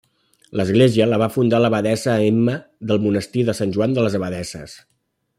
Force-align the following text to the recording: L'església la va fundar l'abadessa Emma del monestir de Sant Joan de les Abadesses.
L'església 0.59 1.05
la 1.09 1.19
va 1.23 1.27
fundar 1.35 1.59
l'abadessa 1.65 2.15
Emma 2.29 2.55
del 2.91 3.01
monestir 3.07 3.43
de 3.51 3.55
Sant 3.61 3.75
Joan 3.79 3.93
de 3.99 4.07
les 4.07 4.17
Abadesses. 4.21 4.75